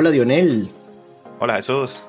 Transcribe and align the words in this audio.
Hola 0.00 0.12
Dionel. 0.12 0.68
Hola 1.40 1.56
Jesús. 1.56 2.06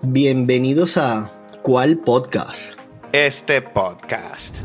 Bienvenidos 0.00 0.96
a 0.96 1.28
¿Cuál 1.60 1.98
podcast? 1.98 2.78
Este 3.10 3.60
podcast. 3.62 4.58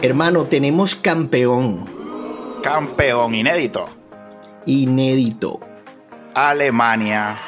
Hermano, 0.00 0.46
tenemos 0.46 0.94
campeón. 0.94 1.97
Campeón 2.68 3.34
inédito. 3.34 3.86
Inédito. 4.66 5.58
Alemania 6.34 7.38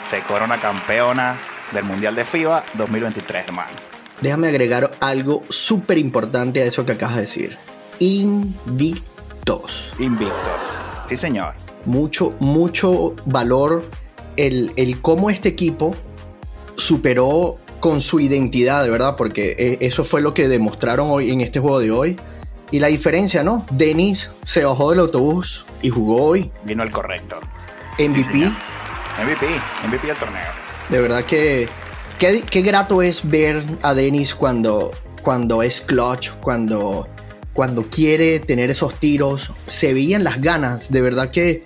se 0.00 0.20
corona 0.22 0.60
campeona 0.60 1.38
del 1.72 1.84
Mundial 1.84 2.16
de 2.16 2.24
FIBA 2.24 2.64
2023, 2.74 3.44
hermano. 3.44 3.70
Déjame 4.20 4.48
agregar 4.48 4.90
algo 4.98 5.44
súper 5.48 5.98
importante 5.98 6.60
a 6.60 6.64
eso 6.64 6.84
que 6.84 6.90
acabas 6.90 7.14
de 7.14 7.20
decir. 7.20 7.56
Invictos. 8.00 9.94
Invictos. 10.00 10.34
Sí, 11.06 11.16
señor. 11.16 11.54
Mucho, 11.84 12.34
mucho 12.40 13.14
valor 13.26 13.88
el, 14.36 14.72
el 14.74 15.00
cómo 15.00 15.30
este 15.30 15.50
equipo 15.50 15.94
superó 16.74 17.58
con 17.78 18.00
su 18.00 18.18
identidad, 18.18 18.82
de 18.82 18.90
verdad, 18.90 19.14
porque 19.14 19.54
eh, 19.56 19.78
eso 19.82 20.02
fue 20.02 20.20
lo 20.20 20.34
que 20.34 20.48
demostraron 20.48 21.10
hoy 21.10 21.30
en 21.30 21.42
este 21.42 21.60
juego 21.60 21.78
de 21.78 21.92
hoy. 21.92 22.16
Y 22.74 22.80
la 22.80 22.88
diferencia, 22.88 23.44
¿no? 23.44 23.64
Denis 23.70 24.32
se 24.42 24.64
bajó 24.64 24.90
del 24.90 24.98
autobús 24.98 25.64
y 25.80 25.90
jugó 25.90 26.24
hoy. 26.24 26.50
Vino 26.64 26.82
el 26.82 26.90
correcto. 26.90 27.38
MVP. 28.00 28.36
MVP, 28.36 29.46
MVP 29.86 30.06
del 30.08 30.16
torneo. 30.16 30.42
De 30.88 31.00
verdad 31.00 31.24
que 31.24 31.68
qué, 32.18 32.42
qué, 32.42 32.62
grato 32.62 33.00
es 33.00 33.30
ver 33.30 33.62
a 33.82 33.94
Denis 33.94 34.34
cuando, 34.34 34.90
cuando 35.22 35.62
es 35.62 35.82
clutch, 35.82 36.30
cuando, 36.40 37.06
cuando 37.52 37.84
quiere 37.84 38.40
tener 38.40 38.70
esos 38.70 38.98
tiros. 38.98 39.52
Se 39.68 39.94
veían 39.94 40.24
las 40.24 40.40
ganas, 40.40 40.90
de 40.90 41.00
verdad 41.00 41.30
que... 41.30 41.64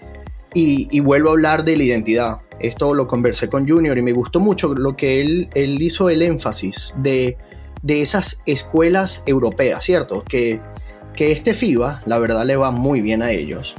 Y, 0.52 0.94
y 0.94 1.00
vuelvo 1.00 1.30
a 1.30 1.32
hablar 1.32 1.64
de 1.64 1.78
la 1.78 1.84
identidad 1.84 2.41
esto 2.60 2.92
lo 2.92 3.06
conversé 3.08 3.48
con 3.48 3.66
Junior 3.66 3.97
y 3.97 4.02
me 4.02 4.12
gustó 4.12 4.41
mucho 4.41 4.75
lo 4.75 4.94
que 4.94 5.22
él, 5.22 5.48
él 5.54 5.80
hizo 5.80 6.10
el 6.10 6.20
énfasis 6.20 6.92
de, 6.98 7.38
de 7.80 8.02
esas 8.02 8.42
escuelas 8.44 9.22
europeas, 9.27 9.84
¿cierto? 9.84 10.22
Que, 10.25 10.60
que 11.19 11.33
este 11.33 11.52
FIBA, 11.52 12.02
la 12.06 12.20
verdad, 12.20 12.44
le 12.44 12.55
va 12.55 12.70
muy 12.70 13.00
bien 13.00 13.22
a 13.22 13.33
ellos. 13.33 13.74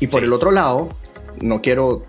Y 0.00 0.08
por 0.08 0.18
sí. 0.22 0.26
el 0.26 0.32
otro 0.32 0.50
lado, 0.50 0.88
no 1.40 1.62
quiero 1.62 2.04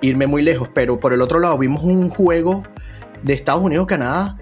irme 0.00 0.26
muy 0.26 0.42
lejos, 0.42 0.68
pero 0.74 0.98
por 0.98 1.12
el 1.12 1.22
otro 1.22 1.38
lado 1.38 1.56
vimos 1.56 1.84
un 1.84 2.10
juego 2.10 2.64
de 3.22 3.32
Estados 3.32 3.62
Unidos-Canadá 3.62 4.36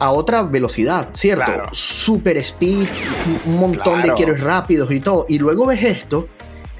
a 0.00 0.10
otra 0.10 0.42
velocidad, 0.42 1.10
¿cierto? 1.12 1.44
Claro. 1.44 1.68
Super 1.70 2.36
speed, 2.38 2.88
un 3.44 3.58
montón 3.60 4.02
Claro. 4.02 4.08
de 4.08 4.14
quiero 4.14 4.34
rápidos 4.34 4.90
y 4.90 4.98
todo. 4.98 5.24
Y 5.28 5.38
luego 5.38 5.66
ves 5.66 5.84
esto, 5.84 6.26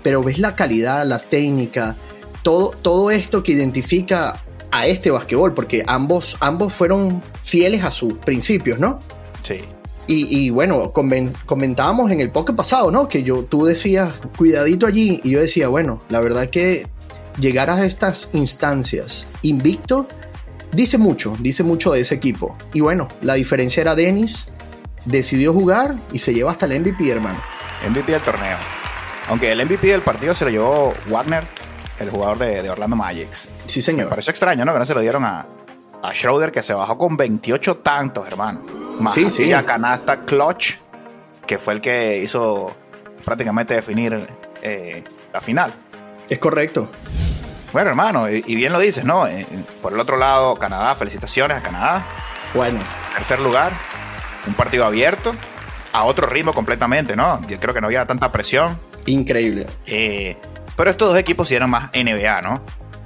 pero 0.03 0.21
ves 0.21 0.41
la 0.41 0.57
calidad, 0.57 1.07
la 1.07 1.21
técnica, 1.21 1.95
todo, 2.43 2.71
todo 2.83 3.13
esto 3.13 3.45
que 3.45 3.53
identifica 3.53 4.43
a 4.73 4.89
este 4.89 5.13
basquetbol, 5.13 5.55
porque 5.55 5.85
ambos, 5.87 6.37
ambos 6.41 6.73
fueron 6.75 7.23
fieles 7.45 7.85
a 7.85 7.93
sus 7.93 8.15
principios, 8.15 8.81
¿no? 8.81 8.99
Sí. 9.45 9.61
Y, 10.09 10.47
y 10.47 10.51
bueno, 10.51 10.93
comentábamos 10.93 12.11
en 12.12 12.21
el 12.21 12.31
podcast 12.31 12.57
pasado, 12.57 12.91
¿no? 12.91 13.09
Que 13.09 13.23
yo, 13.25 13.45
tú 13.45 13.65
decías, 13.65 14.21
cuidadito 14.37 14.87
allí, 14.87 15.21
y 15.25 15.31
yo 15.31 15.41
decía, 15.41 15.69
bueno, 15.69 16.03
la 16.09 16.21
verdad 16.21 16.49
que 16.49 16.87
llegar 17.41 17.71
a 17.71 17.85
estas 17.85 18.29
instancias 18.33 19.27
invicto 19.43 20.07
dice 20.73 20.97
mucho, 20.99 21.37
dice 21.41 21.62
mucho 21.65 21.93
de 21.93 22.01
ese 22.01 22.15
equipo. 22.15 22.57
Y 22.73 22.81
bueno, 22.81 23.09
la 23.21 23.34
diferencia 23.34 23.81
era 23.81 23.94
Dennis, 23.97 24.49
decidió 25.06 25.53
jugar 25.53 25.97
y 26.12 26.19
se 26.21 26.33
lleva 26.33 26.53
hasta 26.53 26.67
el 26.67 26.81
MVP, 26.81 27.11
hermano. 27.11 27.41
MVP 27.88 28.12
del 28.12 28.23
torneo. 28.23 28.56
Aunque 29.28 29.50
el 29.50 29.65
MVP 29.65 29.88
del 29.88 30.03
partido 30.03 30.34
se 30.34 30.44
lo 30.44 30.50
llevó 30.50 30.94
Wagner, 31.11 31.44
el 31.99 32.11
jugador 32.11 32.38
de, 32.38 32.62
de 32.62 32.71
Orlando 32.71 32.94
Magic. 32.94 33.33
Sí, 33.33 33.78
Me 33.78 33.83
señor. 33.83 34.09
pareció 34.09 34.31
extraño, 34.31 34.65
¿no? 34.65 34.73
Que 34.73 34.78
no 34.78 34.87
se 34.87 34.94
lo 34.94 35.00
dieron 35.00 35.25
a, 35.25 35.47
a 36.03 36.12
Schroeder, 36.15 36.53
que 36.53 36.62
se 36.62 36.75
bajó 36.75 36.97
con 36.97 37.17
28 37.17 37.78
tantos, 37.78 38.27
hermano. 38.27 38.86
Más 39.01 39.15
Sí, 39.15 39.29
sí. 39.31 39.53
a 39.53 39.65
canasta 39.65 40.25
Clutch, 40.25 40.75
que 41.47 41.59
fue 41.59 41.75
el 41.75 41.81
que 41.81 42.19
hizo 42.19 42.75
prácticamente 43.25 43.75
definir 43.75 44.27
eh, 44.62 45.05
la 45.33 45.41
final. 45.41 45.75
Es 46.29 46.39
correcto. 46.39 46.89
Bueno, 47.73 47.91
hermano, 47.91 48.31
y, 48.31 48.43
y 48.47 48.55
bien 48.55 48.73
lo 48.73 48.79
dices, 48.79 49.05
¿no? 49.05 49.27
Eh, 49.27 49.47
por 49.83 49.93
el 49.93 50.01
otro 50.01 50.17
lado, 50.17 50.56
Canadá, 50.56 50.95
felicitaciones 50.95 51.56
a 51.59 51.62
Canadá. 51.62 52.06
Bueno, 52.55 52.81
Tercer 53.15 53.41
lugar, 53.41 53.73
un 54.47 54.55
partido 54.55 54.85
abierto, 54.87 55.35
a 55.93 56.05
otro 56.05 56.27
ritmo 56.27 56.53
completamente, 56.55 57.17
¿no? 57.17 57.41
Yo 57.49 57.59
creo 57.61 57.75
que 57.75 57.81
no 57.81 57.87
había 57.89 58.06
tanta 58.06 58.31
presión. 58.33 58.79
increíble. 59.06 59.67
Eh, 59.87 60.37
pero 60.77 60.91
estos 60.91 61.11
dos 61.11 61.19
equipos 61.19 61.49
sí 61.49 61.55
eran 61.55 61.71
más 61.71 61.91
NBA, 61.95 62.43
¿no? 62.43 62.61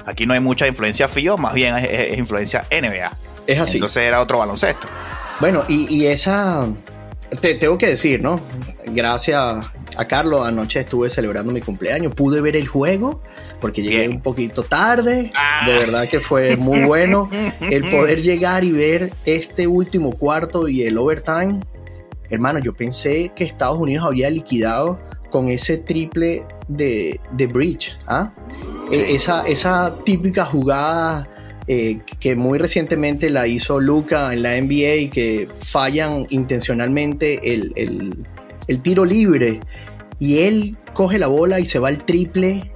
Aquí 0.07 0.27
no 0.27 0.35
hay 0.35 0.41
mucha 0.41 0.67
influencia 0.67 1.09
FIO, 1.09 1.37
más 1.37 1.53
bien 1.55 1.77
es, 1.77 1.85
es- 1.85 2.13
es 2.13 2.19
influencia 2.19 2.65
NBA. 2.71 3.13
Es 3.47 3.61
así. 3.61 3.77
Entonces 3.79 4.03
era 4.05 4.21
otro 4.21 4.39
baloncesto. 4.39 4.89
Bueno, 5.41 5.65
y, 5.69 5.87
y 5.95 6.07
esa, 6.07 6.67
te 7.41 7.55
tengo 7.55 7.79
que 7.79 7.87
decir, 7.89 8.21
¿no? 8.23 8.41
Gracias 8.89 9.39
a 9.97 10.05
Carlos, 10.07 10.47
anoche 10.47 10.81
estuve 10.81 11.11
celebrando 11.11 11.53
mi 11.53 11.61
cumpleaños, 11.61 12.15
pude 12.15 12.41
ver 12.41 12.57
el 12.57 12.67
juego 12.69 13.23
porque 13.61 13.83
llegué 13.83 13.99
Bien. 14.01 14.13
un 14.13 14.21
poquito 14.23 14.63
tarde, 14.63 15.33
Ah. 15.35 15.67
de 15.67 15.75
verdad 15.75 16.09
que 16.09 16.21
fue 16.21 16.57
muy 16.57 16.83
bueno 16.85 17.29
el 17.61 17.89
poder 17.91 18.23
llegar 18.23 18.65
y 18.65 18.73
ver 18.73 19.13
este 19.27 19.67
último 19.67 20.13
cuarto 20.17 20.69
y 20.69 20.83
el 20.83 20.97
overtime. 20.99 21.61
Hermano, 22.31 22.59
yo 22.61 22.75
pensé 22.75 23.33
que 23.35 23.45
Estados 23.45 23.79
Unidos 23.79 24.07
había 24.07 24.31
liquidado 24.31 25.01
con 25.31 25.49
ese 25.49 25.79
triple 25.79 26.45
de, 26.69 27.21
de 27.33 27.47
Bridge, 27.47 27.99
¿ah? 28.07 28.33
Sí. 28.91 28.97
Eh, 28.99 29.15
Esa, 29.15 29.47
esa 29.47 29.95
típica 30.05 30.45
jugada 30.45 31.29
eh, 31.73 32.01
que 32.19 32.35
muy 32.35 32.59
recientemente 32.59 33.31
la 33.31 33.47
hizo 33.47 33.79
Luca 33.79 34.33
en 34.33 34.43
la 34.43 34.57
NBA 34.61 34.95
y 34.97 35.09
que 35.09 35.49
fallan 35.61 36.27
intencionalmente 36.31 37.53
el, 37.55 37.73
el- 37.77 38.27
el 38.67 38.83
tiro 38.83 39.05
libre 39.05 39.61
y 40.19 40.41
él 40.41 40.77
coge 40.95 41.17
la 41.19 41.29
bola 41.29 41.61
y 41.61 41.67
se 41.67 41.79
va 41.79 41.87
al 41.89 42.05
triple 42.05 42.73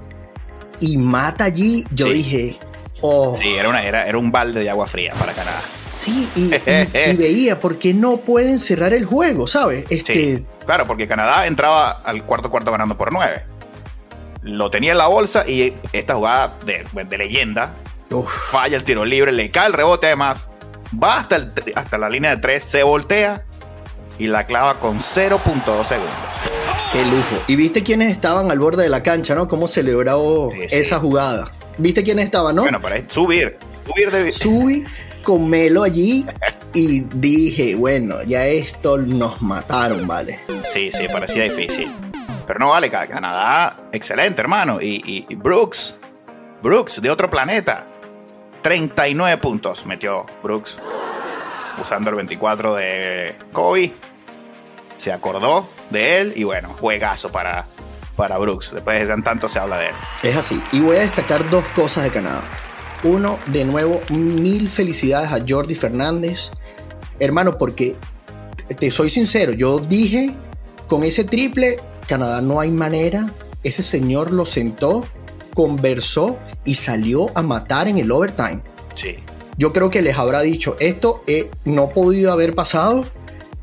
y 0.78 0.97
mata 0.97 1.44
allí. 1.47 1.84
Yo 1.93 2.06
Sí. 2.06 2.12
dije, 2.12 2.56
oh, 3.00 3.34
Sí, 3.34 3.49
era, 3.55 3.69
una, 3.69 3.82
era, 3.84 4.06
era 4.06 4.16
un 4.16 4.31
balde 4.31 4.60
de 4.60 4.71
agua 4.71 4.87
fría 4.87 5.12
para 5.19 5.32
Canadá. 5.32 5.61
sí, 5.93 6.28
y, 6.37 6.55
y- 6.55 7.11
y 7.12 7.16
veía 7.16 7.59
por 7.61 7.78
qué 7.81 7.93
no 7.94 8.19
pueden 8.19 8.61
cerrar 8.61 8.93
el 8.94 9.05
juego, 9.06 9.49
¿sabes? 9.49 9.87
Este, 9.91 10.15
Sí, 10.38 10.44
claro, 10.66 10.84
porque 10.87 11.09
Canadá 11.09 11.47
entraba 11.49 11.91
al 11.91 12.25
cuarto 12.25 12.49
cuarto 12.49 12.71
ganando 12.71 12.97
por 12.97 13.12
nueve. 13.12 13.43
Lo 14.43 14.71
tenía 14.71 14.93
en 14.93 14.99
la 14.99 15.09
bolsa 15.09 15.44
y 15.49 15.72
esta 15.93 16.15
jugada 16.15 16.55
de, 16.65 16.84
de 17.09 17.19
leyenda 17.19 17.75
uf, 18.11 18.51
falla 18.51 18.77
el 18.77 18.85
tiro 18.85 19.05
libre, 19.05 19.33
le 19.33 19.51
cae 19.51 19.67
el 19.67 19.73
rebote 19.73 20.07
además, 20.07 20.49
va 21.03 21.19
hasta, 21.21 21.37
el 21.37 21.53
hasta 21.75 21.99
la 21.99 22.09
línea 22.09 22.31
de 22.35 22.37
tres, 22.41 22.65
se 22.65 22.83
voltea 22.83 23.45
y 24.19 24.27
la 24.29 24.45
clava 24.47 24.75
con 24.79 24.99
0.2 25.01 25.85
segundos. 25.85 26.13
qué 26.93 27.05
lujo. 27.05 27.43
Y 27.49 27.57
viste 27.57 27.83
quiénes 27.83 28.13
estaban 28.13 28.51
al 28.51 28.59
borde 28.59 28.85
de 28.85 28.89
la 28.89 29.03
cancha, 29.03 29.35
¿no? 29.35 29.49
Cómo 29.49 29.67
celebró 29.69 30.51
Sí, 30.53 30.69
sí. 30.69 30.77
esa 30.77 30.99
jugada. 31.01 31.51
¿Viste 31.79 32.05
quiénes 32.05 32.27
estaban, 32.27 32.55
no? 32.55 32.63
Bueno, 32.63 32.81
para 32.81 32.97
subir, 33.09 33.59
subir 33.87 34.11
de... 34.13 34.31
subí 34.31 34.85
con 35.25 35.51
Melo 35.51 35.83
allí 35.83 36.25
y 36.73 37.01
dije, 37.15 37.75
bueno, 37.75 38.23
ya 38.23 38.47
esto 38.47 38.99
nos 38.99 39.43
mataron, 39.43 40.07
¿vale? 40.07 40.39
Sí, 40.73 40.93
sí, 40.93 41.09
parecía 41.11 41.43
difícil. 41.45 41.91
Pero 42.47 42.61
no 42.61 42.69
vale, 42.71 42.91
Ca- 42.91 43.09
Canadá, 43.09 43.89
excelente, 43.93 44.41
hermano. 44.43 44.81
Y, 44.81 45.03
y- 45.05 45.27
y 45.29 45.35
Brooks, 45.35 45.97
Brooks, 46.62 47.00
de 47.03 47.11
otro 47.11 47.29
planeta. 47.29 47.89
39 48.64 49.37
puntos 49.43 49.84
metió 49.84 50.25
Brooks, 50.43 50.78
usando 51.78 52.08
el 52.08 52.16
24 52.16 52.75
de 52.75 53.37
Kobe. 53.52 53.93
Se 54.96 55.12
acordó 55.12 55.69
de 55.90 56.22
él 56.22 56.32
y 56.34 56.44
bueno, 56.44 56.70
juegazo 56.81 57.31
para, 57.31 57.66
para 58.16 58.38
Brooks. 58.38 58.72
Después 58.72 58.99
de 58.99 59.06
tan 59.06 59.22
tanto 59.22 59.50
se 59.50 59.58
habla 59.58 59.76
de 59.76 59.88
él. 59.88 59.94
Es 60.22 60.34
así. 60.34 60.62
Y 60.72 60.81
voy 60.81 60.96
a 60.96 61.00
destacar 61.00 61.50
dos 61.50 61.62
cosas 61.76 62.05
de 62.05 62.11
Canadá. 62.11 62.40
Uno, 63.02 63.38
de 63.49 63.66
nuevo, 63.66 64.00
mil 64.08 64.70
felicidades 64.70 65.31
a 65.31 65.44
Jordi 65.46 65.75
Fernández. 65.75 66.50
Hermano, 67.19 67.58
porque 67.58 67.96
te 68.78 68.90
soy 68.90 69.11
sincero, 69.11 69.52
yo 69.52 69.78
dije, 69.78 70.34
con 70.88 71.05
ese 71.05 71.25
triple, 71.25 71.81
Canadá 72.08 72.40
no 72.40 72.61
hay 72.61 72.70
manera. 72.70 73.28
Ese 73.62 73.82
señor 73.82 74.31
lo 74.31 74.46
sentó, 74.46 75.06
conversó 75.52 76.38
y 76.64 76.75
salió 76.75 77.31
a 77.37 77.43
matar 77.43 77.88
en 77.88 77.99
el 77.99 78.11
overtime. 78.11 78.62
Sí. 78.94 79.16
Yo 79.56 79.72
creo 79.72 79.90
que 79.90 80.02
les 80.02 80.19
habrá 80.19 80.43
dicho, 80.43 80.76
esto 80.81 81.22
eh, 81.26 81.50
no 81.64 81.84
ha 81.84 81.90
podido 81.90 82.32
haber 82.32 82.55
pasado, 82.55 83.05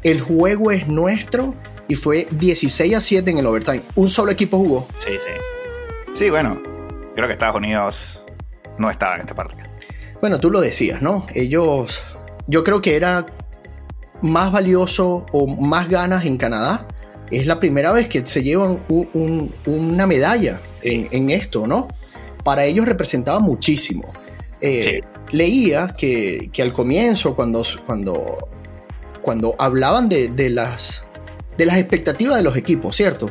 el 0.03 0.21
juego 0.21 0.71
es 0.71 0.88
nuestro 0.88 1.53
y 1.88 1.95
fue 1.95 2.27
16 2.31 2.95
a 2.95 3.01
7 3.01 3.31
en 3.31 3.38
el 3.39 3.45
overtime. 3.45 3.83
Un 3.95 4.07
solo 4.07 4.31
equipo 4.31 4.57
jugó. 4.57 4.88
Sí, 4.98 5.12
sí. 5.19 6.13
Sí, 6.13 6.30
bueno, 6.30 6.62
creo 7.15 7.27
que 7.27 7.33
Estados 7.33 7.56
Unidos 7.56 8.25
no 8.77 8.89
estaba 8.89 9.15
en 9.15 9.21
esta 9.21 9.36
parte. 9.36 9.63
Bueno, 10.21 10.39
tú 10.39 10.51
lo 10.51 10.62
decías, 10.62 11.01
¿no? 11.01 11.25
Ellos, 11.33 12.03
yo 12.48 12.63
creo 12.63 12.81
que 12.81 12.95
era 12.95 13.25
más 14.21 14.51
valioso 14.51 15.25
o 15.31 15.48
más 15.48 15.89
ganas 15.89 16.25
en 16.25 16.38
Canadá. 16.38 16.88
Es 17.31 17.48
la 17.48 17.59
primera 17.59 17.92
vez 17.92 18.07
que 18.07 18.25
se 18.25 18.44
llevan 18.44 18.83
una 19.65 20.06
medalla 20.06 20.62
en, 20.81 21.30
esto, 21.30 21.65
¿no? 21.65 21.88
Para 22.44 22.66
ellos 22.66 22.86
representaba 22.86 23.40
muchísimo. 23.40 24.04
Eh, 24.62 25.02
leía 25.32 25.96
que, 25.98 26.52
al 26.60 26.74
comienzo, 26.74 27.36
cuando, 27.36 27.64
cuando, 27.86 28.50
cuando 29.22 29.56
hablaban 29.60 30.10
de, 30.10 30.50
las, 30.50 31.04
de 31.58 31.66
las 31.66 31.78
expectativas 31.78 32.38
de 32.38 32.44
los 32.44 32.58
equipos, 32.58 32.96
¿cierto? 32.96 33.30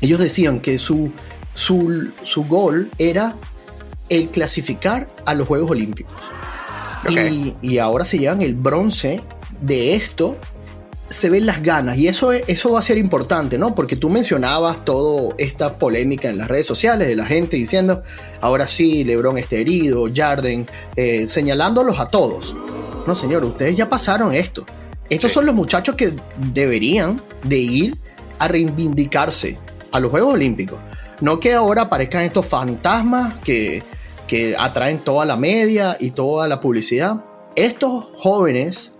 Ellos 0.00 0.18
decían 0.20 0.60
que 0.60 0.78
su, 0.78 1.12
su, 1.54 2.12
su 2.22 2.44
gol 2.44 2.90
era 2.98 3.34
el 4.08 4.28
clasificar 4.28 5.08
a 5.26 5.34
los 5.34 5.46
Juegos 5.46 5.70
Olímpicos. 5.70 6.14
Y, 7.08 7.54
y, 7.60 7.78
ahora 7.78 8.06
se 8.06 8.18
llevan 8.18 8.40
el 8.40 8.54
bronce 8.54 9.20
de 9.60 9.94
esto 9.94 10.38
se 11.14 11.30
ven 11.30 11.46
las 11.46 11.62
ganas 11.62 11.96
y 11.96 12.08
eso, 12.08 12.32
eso 12.32 12.72
va 12.72 12.80
a 12.80 12.82
ser 12.82 12.98
importante, 12.98 13.56
¿no? 13.56 13.72
Porque 13.72 13.94
tú 13.94 14.10
mencionabas 14.10 14.84
toda 14.84 15.32
esta 15.38 15.78
polémica 15.78 16.28
en 16.28 16.38
las 16.38 16.48
redes 16.48 16.66
sociales 16.66 17.06
de 17.06 17.14
la 17.14 17.24
gente 17.24 17.56
diciendo, 17.56 18.02
ahora 18.40 18.66
sí, 18.66 19.04
Lebron 19.04 19.38
está 19.38 19.54
herido, 19.54 20.08
Jarden, 20.12 20.66
eh, 20.96 21.24
señalándolos 21.26 22.00
a 22.00 22.10
todos. 22.10 22.56
No, 23.06 23.14
señor, 23.14 23.44
ustedes 23.44 23.76
ya 23.76 23.88
pasaron 23.88 24.34
esto. 24.34 24.66
Estos 25.08 25.30
son 25.30 25.46
los 25.46 25.54
muchachos 25.54 25.94
que 25.94 26.14
deberían 26.52 27.20
de 27.44 27.58
ir 27.58 27.98
a 28.40 28.48
reivindicarse 28.48 29.56
a 29.92 30.00
los 30.00 30.10
Juegos 30.10 30.34
Olímpicos. 30.34 30.80
No 31.20 31.38
que 31.38 31.54
ahora 31.54 31.82
aparezcan 31.82 32.24
estos 32.24 32.44
fantasmas 32.44 33.38
que, 33.38 33.84
que 34.26 34.56
atraen 34.58 34.98
toda 34.98 35.24
la 35.24 35.36
media 35.36 35.96
y 36.00 36.10
toda 36.10 36.48
la 36.48 36.60
publicidad. 36.60 37.24
Estos 37.54 38.06
jóvenes 38.18 38.96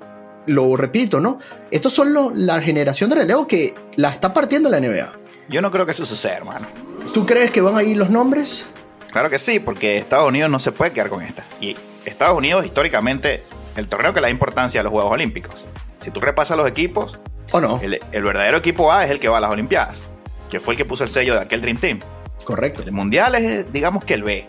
lo 0.46 0.76
repito, 0.76 1.20
¿no? 1.20 1.38
Estos 1.70 1.93
son 1.93 2.14
la 2.35 2.61
generación 2.61 3.11
de 3.11 3.17
relevo 3.17 3.46
que 3.46 3.75
la 3.96 4.11
está 4.11 4.32
partiendo 4.32 4.69
la 4.69 4.81
NBA. 4.81 5.12
Yo 5.49 5.62
no 5.62 5.70
creo 5.70 5.85
que 5.85 5.93
eso 5.93 6.05
suceda, 6.05 6.37
hermano. 6.37 6.67
¿Tú 7.12 7.26
crees 7.26 7.50
que 7.50 7.61
van 7.61 7.76
a 7.76 7.82
ir 7.82 7.96
los 7.96 8.11
nombres? 8.11 8.67
Claro 9.12 9.31
que 9.31 9.38
sí, 9.38 9.61
porque 9.61 9.96
Estados 9.96 10.29
Unidos 10.29 10.50
no 10.50 10.58
se 10.58 10.73
puede 10.73 10.93
quedar 10.93 11.08
con 11.08 11.23
esta. 11.23 11.44
Y 11.61 11.76
Estados 12.05 12.37
Unidos, 12.37 12.64
históricamente, 12.64 13.43
el 13.76 13.88
torneo 13.88 14.12
que 14.12 14.20
le 14.20 14.26
da 14.26 14.31
importancia 14.31 14.81
a 14.81 14.85
los 14.85 14.93
Juegos 14.93 15.12
Olímpicos. 15.12 15.67
Si 16.00 16.11
tú 16.11 16.20
repasas 16.20 16.56
los 16.56 16.67
equipos, 16.67 17.19
¿o 17.52 17.61
no? 17.61 17.81
El, 17.81 18.23
verdadero 18.23 18.56
equipo 18.56 18.93
A 18.93 19.05
es 19.05 19.11
el 19.11 19.20
que 19.20 19.29
va 19.29 19.38
a 19.38 19.40
las 19.40 19.50
Olimpiadas, 19.50 20.05
que 20.50 20.61
fue 20.61 20.75
el 20.75 20.79
que 20.79 20.85
puso 20.85 21.05
el 21.05 21.11
sello 21.11 21.35
de 21.35 21.40
aquel 21.40 21.61
Dream 21.61 21.79
Team. 21.79 22.00
Correcto. 22.44 22.82
El 22.82 22.93
Mundial 22.93 23.35
es, 23.37 23.73
digamos 23.73 24.05
que 24.05 24.14
el 24.14 24.23
B. 24.23 24.49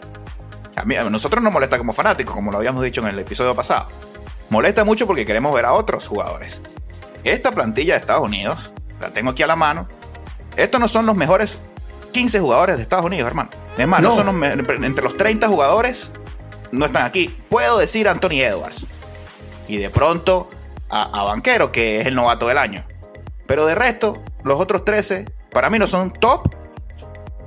A, 0.75 0.83
mí, 0.83 0.95
a 0.95 1.03
nosotros 1.09 1.41
nos 1.43 1.53
molesta 1.53 1.77
como 1.77 1.93
fanáticos, 1.93 2.33
como 2.33 2.51
lo 2.51 2.57
habíamos 2.57 2.83
dicho 2.83 3.01
en 3.01 3.07
el 3.07 3.19
episodio 3.19 3.55
pasado. 3.55 3.87
Molesta 4.49 4.83
mucho 4.83 5.07
porque 5.07 5.25
queremos 5.25 5.53
ver 5.53 5.65
a 5.65 5.73
otros 5.73 6.07
jugadores. 6.07 6.61
Esta 7.23 7.51
plantilla 7.51 7.93
de 7.95 7.99
Estados 7.99 8.23
Unidos, 8.23 8.71
la 8.99 9.09
tengo 9.09 9.31
aquí 9.31 9.43
a 9.43 9.47
la 9.47 9.55
mano, 9.55 9.87
estos 10.55 10.79
no 10.79 10.87
son 10.87 11.05
los 11.05 11.15
mejores 11.15 11.59
15 12.11 12.39
jugadores 12.39 12.77
de 12.77 12.83
Estados 12.83 13.05
Unidos, 13.05 13.27
hermano. 13.27 13.49
Es 13.77 13.87
más, 13.87 14.01
no. 14.01 14.15
son 14.15 14.43
entre 14.43 15.03
los 15.03 15.17
30 15.17 15.47
jugadores, 15.47 16.11
no 16.71 16.85
están 16.85 17.03
aquí. 17.03 17.35
Puedo 17.49 17.77
decir 17.77 18.07
Anthony 18.07 18.41
Edwards. 18.41 18.87
Y 19.67 19.77
de 19.77 19.89
pronto 19.89 20.49
a, 20.89 21.19
a 21.19 21.23
Banquero, 21.23 21.71
que 21.71 21.99
es 21.99 22.05
el 22.05 22.15
novato 22.15 22.47
del 22.47 22.57
año. 22.57 22.85
Pero 23.47 23.65
de 23.65 23.75
resto, 23.75 24.23
los 24.43 24.61
otros 24.61 24.85
13, 24.85 25.25
para 25.51 25.69
mí 25.69 25.79
no 25.79 25.87
son 25.87 26.11
top 26.11 26.53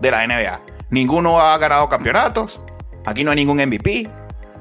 de 0.00 0.10
la 0.10 0.26
NBA. 0.26 0.60
Ninguno 0.90 1.40
ha 1.40 1.56
ganado 1.58 1.88
campeonatos. 1.88 2.60
Aquí 3.06 3.24
no 3.24 3.30
hay 3.30 3.36
ningún 3.36 3.58
MVP. 3.58 4.10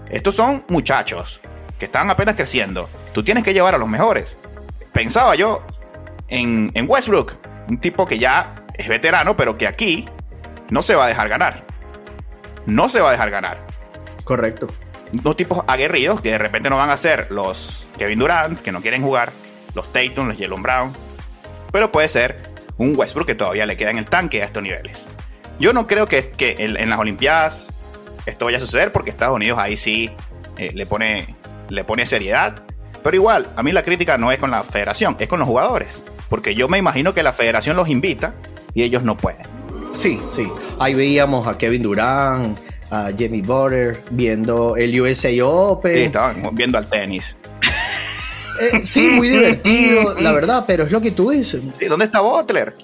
Estos 0.10 0.36
son 0.36 0.64
muchachos 0.70 1.42
que 1.78 1.86
están 1.86 2.10
apenas 2.10 2.36
creciendo. 2.36 2.90
Tú 3.14 3.24
tienes 3.24 3.44
que 3.44 3.54
llevar 3.54 3.76
a 3.76 3.78
los 3.78 3.88
mejores. 3.88 4.38
Pensaba 4.94 5.36
yo 5.36 5.64
en, 6.28 6.72
Westbrook, 6.88 7.34
un 7.70 7.80
tipo 7.80 8.06
que 8.06 8.20
ya 8.20 8.66
es 8.74 8.88
veterano, 8.88 9.36
pero 9.38 9.58
que 9.58 9.68
aquí 9.68 10.08
no 10.70 10.82
se 10.82 10.96
va 10.96 11.06
a 11.06 11.08
dejar 11.08 11.30
ganar. 11.30 11.66
No 12.66 12.90
se 12.90 13.00
va 13.00 13.10
a 13.10 13.12
dejar 13.12 13.30
ganar. 13.30 13.66
Correcto. 14.24 14.74
Dos 15.12 15.38
tipos 15.38 15.64
aguerridos 15.68 16.22
que 16.22 16.32
de 16.32 16.38
repente 16.38 16.70
no 16.70 16.78
van 16.78 16.90
a 16.90 16.98
ser 16.98 17.28
los 17.32 17.88
Kevin 17.98 18.20
Durant, 18.20 18.60
que 18.60 18.72
no 18.72 18.82
quieren 18.82 19.02
jugar, 19.02 19.32
los 19.74 19.92
Tatum, 19.94 20.28
los 20.28 20.38
Jalen 20.38 20.62
Brown. 20.62 20.94
Pero 21.72 21.92
puede 21.92 22.10
ser 22.10 22.38
un 22.78 22.94
Westbrook 22.96 23.28
que 23.28 23.36
todavía 23.36 23.66
le 23.66 23.78
queda 23.78 23.92
en 23.92 23.98
el 23.98 24.06
tanque 24.06 24.42
a 24.42 24.46
estos 24.46 24.64
niveles. 24.64 25.08
Yo 25.60 25.74
no 25.74 25.88
creo 25.88 26.08
que, 26.08 26.32
en, 26.40 26.90
las 26.90 27.00
Olimpiadas 27.00 27.72
esto 28.26 28.46
vaya 28.46 28.58
a 28.58 28.60
suceder 28.60 28.92
porque 28.92 29.10
Estados 29.10 29.36
Unidos 29.36 29.58
ahí 29.58 29.78
sí 29.78 30.12
eh, 30.58 30.70
le 30.74 30.86
pone 30.86 31.36
le 31.70 31.84
pone 31.84 32.06
seriedad. 32.06 32.64
Pero 33.04 33.16
igual, 33.16 33.48
a 33.56 33.64
mí 33.64 33.72
la 33.72 33.84
crítica 33.84 34.18
no 34.18 34.32
es 34.32 34.40
con 34.40 34.52
la 34.52 34.64
federación, 34.64 35.16
es 35.20 35.28
con 35.28 35.40
los 35.40 35.48
jugadores. 35.48 36.04
Porque 36.30 36.56
yo 36.56 36.68
me 36.68 36.78
imagino 36.78 37.14
que 37.14 37.24
la 37.24 37.34
federación 37.34 37.78
los 37.78 37.90
invita 37.90 38.36
y 38.74 38.84
ellos 38.84 39.04
no 39.04 39.16
pueden. 39.16 39.46
Sí, 39.94 40.22
sí. 40.30 40.48
Ahí 40.80 40.94
veíamos 40.94 41.48
a 41.48 41.58
Kevin 41.58 41.82
Durant, 41.82 42.60
a 42.92 43.10
Jamie 43.18 43.42
Butter, 43.42 44.02
viendo 44.12 44.76
el 44.76 45.00
USA 45.00 45.30
Open. 45.44 45.96
Sí, 45.96 46.04
estaban 46.04 46.56
viendo 46.56 46.78
al 46.78 46.88
tenis. 46.88 47.38
Eh, 48.60 48.80
sí, 48.84 49.10
muy 49.12 49.30
divertido, 49.30 50.16
la 50.22 50.32
verdad, 50.32 50.66
pero 50.68 50.84
es 50.84 50.92
lo 50.92 51.02
que 51.02 51.12
tú 51.12 51.30
dices. 51.30 51.62
Sí, 51.80 51.86
¿dónde 51.86 52.06
está 52.06 52.22
Butler? 52.22 52.76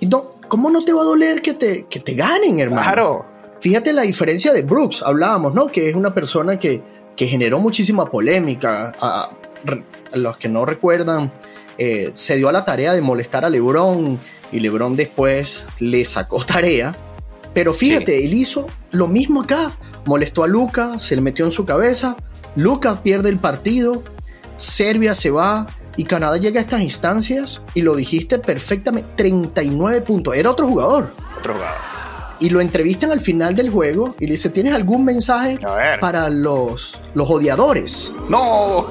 ¿Cómo 0.48 0.70
no 0.70 0.86
te 0.86 0.94
va 0.94 1.02
a 1.02 1.06
doler 1.06 1.42
que 1.42 1.54
te, 1.56 1.88
que 1.88 2.00
te 2.00 2.14
ganen, 2.14 2.60
hermano? 2.60 2.84
Claro. 2.84 3.26
Fíjate 3.60 3.94
la 3.94 4.04
diferencia 4.04 4.54
de 4.54 4.62
Brooks, 4.62 5.02
hablábamos, 5.04 5.54
¿no? 5.54 5.68
Que 5.68 5.90
es 5.90 5.96
una 5.96 6.14
persona 6.14 6.60
que 6.60 6.84
que 7.16 7.28
generó 7.28 7.60
muchísima 7.60 8.10
polémica. 8.10 8.94
A, 9.00 9.32
los 10.14 10.38
que 10.38 10.48
no 10.48 10.66
recuerdan, 10.66 11.32
eh, 11.78 12.12
se 12.14 12.36
dio 12.36 12.48
a 12.48 12.52
la 12.52 12.66
tarea 12.66 12.94
de 12.94 13.02
molestar 13.02 13.46
a 13.46 13.50
Lebron 13.50 14.20
y 14.52 14.60
Lebron 14.60 14.96
después 14.96 15.66
le 15.80 16.06
sacó 16.06 16.46
tarea. 16.46 16.96
Pero 17.54 17.74
fíjate, 17.74 18.26
él 18.26 18.34
hizo 18.34 18.68
lo 18.92 19.08
mismo 19.08 19.42
acá. 19.42 19.72
Molestó 20.06 20.44
a 20.44 20.48
Luca, 20.48 21.00
se 21.00 21.16
le 21.16 21.22
metió 21.22 21.46
en 21.46 21.52
su 21.52 21.66
cabeza. 21.66 22.18
Luca 22.56 23.02
pierde 23.02 23.30
el 23.30 23.40
partido. 23.40 24.04
Serbia 24.56 25.16
se 25.16 25.32
va 25.32 25.68
y 25.98 26.04
Canadá 26.04 26.38
llega 26.38 26.60
a 26.60 26.64
estas 26.64 26.82
instancias 26.82 27.62
y 27.74 27.82
lo 27.82 27.96
dijiste 27.96 28.38
perfectamente, 28.40 29.10
39 29.16 30.02
puntos. 30.02 30.36
Era 30.36 30.52
otro 30.52 30.68
jugador. 30.68 31.14
Otro 31.38 31.54
jugador 31.54 31.93
y 32.44 32.50
lo 32.50 32.60
entrevistan 32.60 33.14
al 33.14 33.22
final 33.22 33.56
del 33.56 33.70
juego 33.70 34.16
y 34.20 34.26
le 34.28 34.34
dice, 34.34 34.50
¿tienes 34.50 34.74
algún 34.74 35.06
mensaje 35.06 35.58
para 36.02 36.28
los, 36.28 37.00
los 37.14 37.30
odiadores? 37.30 38.12
No. 38.28 38.86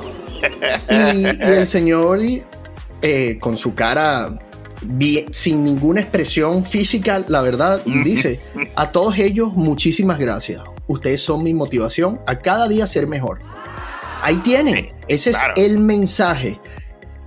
y, 0.88 1.26
el 1.26 1.66
señor 1.66 2.20
eh, 3.02 3.38
con 3.38 3.58
su 3.58 3.74
cara 3.74 4.38
sin 5.30 5.64
ninguna 5.64 6.00
expresión 6.00 6.64
física, 6.64 7.22
la 7.28 7.42
verdad, 7.42 7.82
dice, 7.84 8.40
a 8.74 8.90
todos 8.90 9.18
ellos 9.18 9.52
muchísimas 9.52 10.18
gracias. 10.18 10.62
Ustedes 10.86 11.20
son 11.20 11.42
mi 11.42 11.52
motivación 11.52 12.22
a 12.26 12.38
cada 12.38 12.68
día 12.68 12.86
ser 12.86 13.06
mejor. 13.06 13.40
Ahí 14.22 14.36
tienen, 14.36 14.88
ese 15.08 15.30
es 15.30 15.38
el 15.56 15.78
mensaje. 15.78 16.58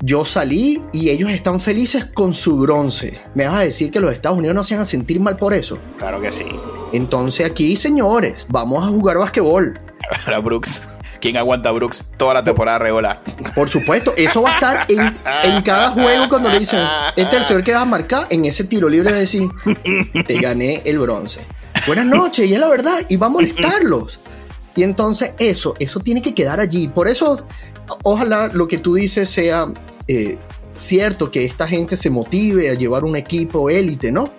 Yo 0.08 0.24
salí 0.24 0.84
y 0.94 1.10
ellos 1.10 1.32
están 1.32 1.60
felices 1.60 2.06
con 2.06 2.36
su 2.36 2.60
bronce. 2.60 3.20
¿Me 3.34 3.48
vas 3.48 3.56
a 3.56 3.62
decir 3.62 3.90
que 3.90 4.00
los 4.00 4.12
Estados 4.12 4.38
Unidos 4.38 4.54
no 4.54 4.64
se 4.64 4.76
van 4.76 4.84
a 4.84 4.86
sentir 4.86 5.20
mal 5.20 5.36
por 5.36 5.52
eso? 5.52 5.80
Claro 5.98 6.22
que 6.22 6.32
sí. 6.32 6.46
Entonces 6.94 7.50
aquí, 7.50 7.76
señores, 7.76 8.46
vamos 8.48 8.84
a 8.84 8.90
jugar 8.90 9.18
basquetbol. 9.18 9.80
Ahora 10.26 10.38
Brooks. 10.42 10.84
¿Quién 11.20 11.38
aguanta 11.38 11.70
a 11.70 11.72
Brooks 11.72 12.06
toda 12.18 12.36
la 12.36 12.44
temporada 12.44 12.78
regular? 12.78 13.24
Por 13.56 13.68
supuesto, 13.68 14.14
eso 14.16 14.44
va 14.44 14.52
a 14.52 14.54
estar 14.54 14.86
en, 14.90 15.64
cada 15.64 15.90
juego 15.90 16.30
cuando 16.30 16.52
le 16.52 16.60
dicen, 16.60 16.86
este 17.16 17.38
es 17.38 17.42
el 17.42 17.48
señor 17.48 17.64
que 17.64 17.72
vas 17.72 17.82
a 17.82 17.86
marcar 17.86 18.28
en 18.30 18.46
ese 18.46 18.66
tiro 18.66 18.88
libre 18.88 19.12
de 19.12 19.22
decir, 19.22 19.50
te 20.28 20.40
gané 20.40 20.84
el 20.86 21.00
bronce. 21.00 21.48
Buenas 21.88 22.06
noches, 22.06 22.48
y 22.48 22.54
es 22.54 22.60
la 22.60 22.68
verdad, 22.68 23.04
y 23.10 23.16
va 23.16 23.26
a 23.26 23.32
molestarlos. 23.32 24.20
Y 24.76 24.84
entonces 24.84 25.32
eso, 25.40 25.74
eso 25.80 26.00
tiene 26.00 26.22
que 26.22 26.36
quedar 26.36 26.60
allí. 26.60 26.90
Por 26.90 27.08
eso, 27.08 27.48
ojalá 28.04 28.50
lo 28.54 28.68
que 28.68 28.78
tú 28.78 28.94
dices 28.94 29.28
sea 29.28 29.74
eh, 30.08 30.38
cierto, 30.78 31.32
que 31.32 31.44
esta 31.44 31.68
gente 31.68 31.96
se 31.96 32.10
motive 32.10 32.70
a 32.70 32.74
llevar 32.74 33.04
un 33.04 33.16
equipo 33.16 33.70
élite, 33.70 34.12
¿no? 34.12 34.30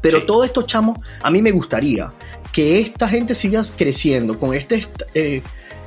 Pero 0.00 0.24
todo 0.24 0.44
esto, 0.44 0.62
chamo, 0.62 1.02
a 1.22 1.30
mí 1.30 1.42
me 1.42 1.50
gustaría 1.50 2.12
que 2.52 2.80
esta 2.80 3.08
gente 3.08 3.34
siga 3.34 3.62
creciendo 3.76 4.38
con 4.38 4.54
este... 4.54 4.82
Eh, 5.14 5.42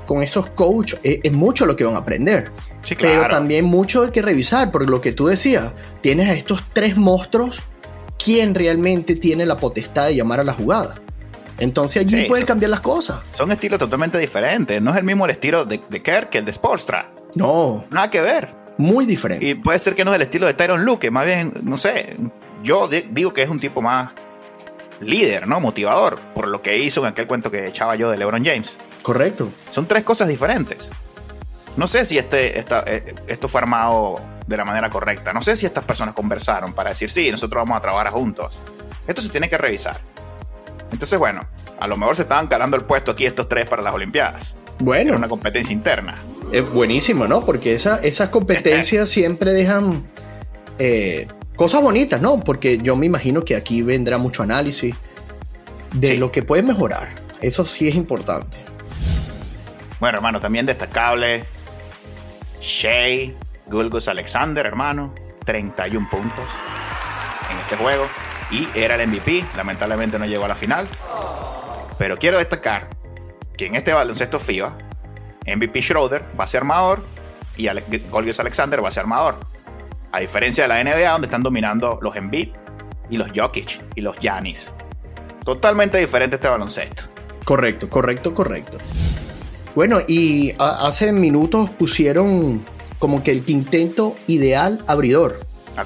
con 0.06 0.22
esos 0.22 0.50
coaches 0.50 1.00
eh, 1.04 1.22
es 1.24 1.32
mucho 1.32 1.66
lo 1.66 1.76
que 1.76 1.86
van 1.86 1.96
a 1.96 2.00
aprender. 2.00 2.52
Pero 3.00 3.28
también 3.30 3.66
mucho 3.66 4.04
hay 4.04 4.12
que 4.12 4.22
revisar, 4.22 4.72
porque 4.72 4.88
lo 4.88 5.00
que 5.00 5.14
tú 5.14 5.28
decías, 5.28 5.74
tienes 6.02 6.30
a 6.30 6.34
estos 6.34 6.62
tres 6.74 6.98
monstruos, 6.98 7.62
¿quién 8.22 8.54
realmente 8.54 9.16
tiene 9.16 9.46
la 9.46 9.58
potestad 9.58 10.08
de 10.08 10.16
llamar 10.16 10.42
a 10.42 10.44
la 10.44 10.54
jugada? 10.54 11.00
Entonces 11.60 12.04
allí 12.04 12.26
pueden 12.28 12.46
cambiar 12.46 12.72
las 12.72 12.82
cosas. 12.82 13.22
Son 13.32 13.52
estilos 13.52 13.80
totalmente 13.80 14.18
diferentes. 14.18 14.82
No 14.82 14.92
es 14.92 14.98
el 14.98 15.04
mismo 15.04 15.26
el 15.26 15.32
estilo 15.32 15.66
de, 15.66 15.80
de 15.90 16.02
Kerr 16.02 16.30
que 16.30 16.40
el 16.40 16.46
de 16.46 16.52
Spolstra. 16.52 17.14
No. 17.36 17.86
Nada 17.90 18.10
que 18.10 18.22
ver. 18.22 18.63
Muy 18.78 19.06
diferente. 19.06 19.46
Y 19.46 19.56
puede 19.56 19.80
ser 19.80 19.96
que 19.96 20.04
no 20.04 20.12
es 20.12 20.16
el 20.16 20.24
estilo 20.24 20.48
de 20.48 20.54
Tyron 20.54 20.84
Luke, 20.84 21.10
más 21.12 21.26
bien, 21.26 21.54
no 21.64 21.78
sé. 21.78 22.18
Yo 22.64 22.88
digo 22.88 23.34
que 23.34 23.44
es 23.44 23.50
un 23.50 23.60
tipo 23.60 23.82
más 23.82 24.12
líder, 25.00 25.48
¿no? 25.48 25.60
Motivador, 25.60 26.20
por 26.34 26.48
lo 26.48 26.62
que 26.62 26.78
hizo 26.78 27.02
en 27.02 27.08
aquel 27.08 27.28
cuento 27.28 27.52
que 27.52 27.68
echaba 27.68 27.96
yo 27.96 28.10
de 28.10 28.18
LeBron 28.18 28.44
James. 28.44 28.78
Correcto. 29.02 29.50
Son 29.70 29.86
tres 29.86 30.04
cosas 30.04 30.28
diferentes. 30.28 30.90
No 31.76 31.88
sé 31.88 32.06
si 32.06 32.18
este, 32.18 32.58
esta, 32.60 32.84
eh, 32.86 33.16
esto 33.28 33.48
fue 33.48 33.62
armado 33.62 34.22
de 34.48 34.58
la 34.58 34.66
manera 34.66 34.90
correcta. 34.90 35.34
No 35.34 35.42
sé 35.42 35.56
si 35.56 35.66
estas 35.66 35.84
personas 35.84 36.14
conversaron 36.14 36.74
para 36.74 36.90
decir, 36.90 37.10
sí, 37.10 37.32
nosotros 37.32 37.62
vamos 37.62 37.78
a 37.78 37.82
trabajar 37.82 38.12
juntos. 38.12 38.60
Esto 39.08 39.22
se 39.22 39.30
tiene 39.30 39.50
que 39.50 39.58
revisar. 39.58 40.00
Entonces, 40.92 41.18
bueno, 41.18 41.46
a 41.80 41.88
lo 41.88 41.98
mejor 41.98 42.16
se 42.16 42.22
estaban 42.22 42.48
calando 42.48 42.78
el 42.78 42.86
puesto 42.86 43.12
aquí 43.12 43.26
estos 43.26 43.50
tres 43.50 43.66
para 43.66 43.82
las 43.82 43.94
Olimpiadas. 43.94 44.56
Bueno. 44.84 45.10
Era 45.10 45.18
una 45.18 45.30
competencia 45.30 45.74
interna. 45.74 46.16
Es 46.52 46.70
buenísimo, 46.70 47.28
¿no? 47.28 47.46
Porque 47.46 47.74
esa, 47.74 47.98
esas 47.98 48.30
competencias 48.30 49.10
siempre 49.18 49.54
dejan 49.54 50.04
eh, 50.80 51.28
cosas 51.56 51.82
bonitas, 51.82 52.22
¿no? 52.22 52.40
Porque 52.40 52.78
yo 52.78 52.96
me 52.96 53.06
imagino 53.06 53.44
que 53.46 53.56
aquí 53.56 53.82
vendrá 53.82 54.18
mucho 54.18 54.44
análisis 54.44 54.96
de 55.94 56.08
Sí. 56.10 56.18
lo 56.18 56.32
que 56.32 56.44
puede 56.44 56.64
mejorar. 56.64 57.10
Eso 57.42 57.66
sí 57.66 57.88
es 57.88 57.96
importante. 57.96 58.58
Bueno, 60.00 60.18
hermano, 60.18 60.40
también 60.42 60.66
destacable. 60.66 61.46
Shea 62.62 63.32
Gulgus 63.68 64.08
Alexander, 64.08 64.66
hermano. 64.66 65.14
31 65.46 66.08
puntos 66.10 66.50
en 67.52 67.58
este 67.60 67.76
juego. 67.76 68.06
Y 68.52 68.68
era 68.78 68.96
el 68.96 69.08
MVP. 69.08 69.46
Lamentablemente 69.58 70.18
no 70.20 70.26
llegó 70.26 70.46
a 70.46 70.48
la 70.50 70.56
final. 70.56 70.88
Pero 71.98 72.18
quiero 72.18 72.38
destacar 72.38 72.90
que 73.58 73.68
en 73.68 73.76
este 73.76 73.94
baloncesto 73.94 74.40
FIBA, 74.40 74.78
MVP 75.46 75.82
Schroeder 75.82 76.26
va 76.40 76.46
a 76.46 76.48
ser 76.48 76.62
armador 76.62 77.06
y 77.58 77.68
Gulgus 78.10 78.40
Alexander 78.40 78.84
va 78.84 78.90
a 78.90 78.92
ser 78.92 79.02
armador. 79.02 79.40
A 80.12 80.20
diferencia 80.20 80.64
de 80.64 80.68
la 80.70 80.84
NBA, 80.84 81.10
donde 81.12 81.28
están 81.28 81.44
dominando 81.44 82.00
los 82.02 82.16
Embiid 82.16 82.50
y 83.10 83.18
los 83.18 83.30
Jokic 83.36 83.82
y 83.96 84.02
los 84.02 84.18
Giannis. 84.20 84.74
Totalmente 85.44 85.98
diferente 85.98 86.36
este 86.38 86.48
baloncesto. 86.48 87.04
Correcto, 87.44 87.90
correcto, 87.90 88.34
correcto. 88.34 88.78
Bueno, 89.76 90.00
y 90.08 90.54
hace 90.60 91.12
minutos 91.12 91.70
pusieron 91.72 92.64
como 93.00 93.24
que 93.24 93.32
el 93.32 93.44
quinteto 93.44 94.16
ideal 94.28 94.84
abridor. 94.88 95.40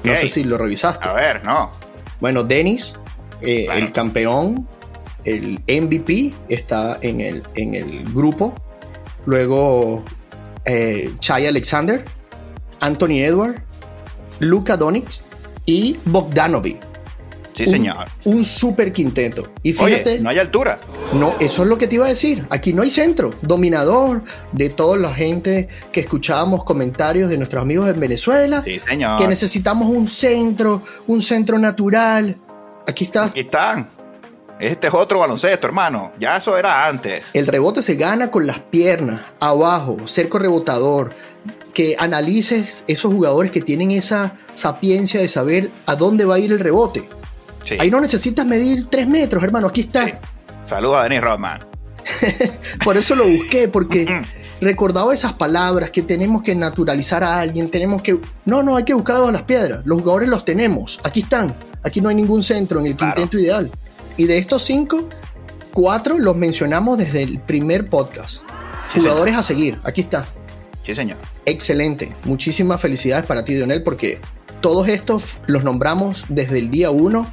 No 0.04 0.16
sé 0.16 0.28
si 0.28 0.44
lo 0.44 0.58
revisaste. 0.58 1.08
A 1.08 1.14
ver, 1.14 1.42
no. 1.44 1.72
Bueno, 2.20 2.44
Dennis, 2.44 2.94
eh, 3.40 3.64
Claro. 3.64 3.80
el 3.80 3.92
campeón, 3.92 4.68
el 5.24 5.60
MVP, 5.66 6.32
está 6.48 6.98
en 7.02 7.20
el, 7.20 7.42
en 7.54 7.74
el 7.74 8.04
grupo. 8.12 8.54
Luego, 9.26 10.04
eh, 10.64 11.12
Chai 11.18 11.46
Alexander, 11.46 12.04
Anthony 12.80 13.20
Edward, 13.22 13.62
Luka 14.40 14.76
Donix 14.76 15.22
y 15.66 15.96
Bogdanovic. 16.04 16.78
Sí, 17.52 17.64
Un- 17.64 17.70
señor. 17.70 18.06
Un 18.24 18.44
super 18.44 18.92
quinteto. 18.92 19.52
Y 19.64 19.76
Oye, 19.82 19.96
fíjate, 19.96 20.20
no 20.20 20.30
hay 20.30 20.38
altura. 20.38 20.78
no, 21.12 21.34
eso 21.40 21.64
es 21.64 21.68
lo 21.68 21.76
que 21.76 21.88
te 21.88 21.96
iba 21.96 22.06
a 22.06 22.08
decir. 22.08 22.46
Aquí 22.50 22.72
no 22.72 22.82
hay 22.82 22.90
centro. 22.90 23.34
Dominador 23.42 24.22
de 24.52 24.68
toda 24.70 24.96
la 24.96 25.12
gente 25.12 25.68
que 25.90 25.98
escuchábamos 26.00 26.62
comentarios 26.62 27.28
de 27.28 27.36
nuestros 27.36 27.60
amigos 27.60 27.90
en 27.90 27.98
Venezuela. 27.98 28.62
Sí, 28.62 28.78
señor. 28.78 29.18
Que 29.18 29.26
necesitamos 29.26 29.88
un 29.88 30.06
centro, 30.06 30.82
un 31.08 31.20
centro 31.20 31.58
natural. 31.58 32.38
Aquí 32.86 33.02
está. 33.04 33.24
Aquí 33.24 33.40
están. 33.40 33.90
Este 34.60 34.88
es 34.88 34.94
otro 34.94 35.20
baloncesto, 35.20 35.66
hermano. 35.66 36.12
Ya 36.18 36.36
eso 36.36 36.56
era 36.58 36.86
antes. 36.86 37.30
El 37.34 37.46
rebote 37.46 37.80
se 37.82 37.94
gana 37.94 38.30
con 38.30 38.46
las 38.46 38.58
piernas, 38.58 39.20
abajo, 39.40 39.96
cerco 40.06 40.38
rebotador. 40.38 41.14
Que 41.72 41.94
analices 41.98 42.82
esos 42.88 43.12
jugadores 43.12 43.52
que 43.52 43.60
tienen 43.60 43.92
esa 43.92 44.34
sapiencia 44.52 45.20
de 45.20 45.28
saber 45.28 45.70
a 45.86 45.94
dónde 45.94 46.24
va 46.24 46.34
a 46.34 46.38
ir 46.40 46.50
el 46.50 46.58
rebote. 46.58 47.08
Sí. 47.62 47.76
Ahí 47.78 47.88
no 47.90 48.00
necesitas 48.00 48.44
medir 48.44 48.86
tres 48.86 49.06
metros, 49.06 49.42
hermano. 49.44 49.68
Aquí 49.68 49.82
está. 49.82 50.04
Sí. 50.06 50.12
Saludos 50.64 50.96
a 50.98 51.02
Dennis 51.04 51.20
Rodman. 51.20 51.64
Por 52.84 52.96
eso 52.96 53.14
lo 53.14 53.28
busqué, 53.28 53.68
porque 53.68 54.22
recordaba 54.60 55.14
esas 55.14 55.34
palabras 55.34 55.90
que 55.90 56.02
tenemos 56.02 56.42
que 56.42 56.54
naturalizar 56.56 57.22
a 57.22 57.38
alguien, 57.40 57.70
tenemos 57.70 58.02
que... 58.02 58.18
No, 58.44 58.62
no, 58.62 58.76
hay 58.76 58.84
que 58.84 58.94
buscar 58.94 59.18
bajo 59.20 59.30
las 59.30 59.42
piedras. 59.42 59.82
Los 59.84 60.00
jugadores 60.00 60.28
los 60.28 60.44
tenemos. 60.44 60.98
Aquí 61.04 61.20
están. 61.20 61.54
Aquí 61.84 62.00
no 62.00 62.08
hay 62.08 62.16
ningún 62.16 62.42
centro 62.42 62.80
en 62.80 62.86
el 62.86 62.96
Claro. 62.96 63.14
quinteto 63.14 63.38
ideal. 63.38 63.70
Y 64.18 64.26
de 64.26 64.36
estos 64.36 64.64
cinco, 64.64 65.08
cuatro 65.72 66.18
los 66.18 66.36
mencionamos 66.36 66.98
desde 66.98 67.22
el 67.22 67.38
primer 67.38 67.88
podcast. 67.88 68.42
Sí, 68.88 68.98
jugadores 68.98 69.36
a 69.36 69.44
seguir. 69.44 69.78
Aquí 69.84 70.00
está. 70.00 70.26
Sí, 70.82 70.92
señor. 70.92 71.18
Excelente. 71.44 72.12
Muchísimas 72.24 72.80
felicidades 72.80 73.24
para 73.26 73.44
ti, 73.44 73.54
Dionel, 73.54 73.84
porque 73.84 74.20
todos 74.60 74.88
estos 74.88 75.40
los 75.46 75.62
nombramos 75.62 76.24
desde 76.28 76.58
el 76.58 76.68
día 76.68 76.90
uno. 76.90 77.32